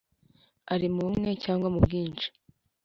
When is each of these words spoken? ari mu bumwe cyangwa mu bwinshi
ari 0.73 0.87
mu 0.93 1.01
bumwe 1.07 1.31
cyangwa 1.43 1.67
mu 1.73 1.79
bwinshi 1.85 2.27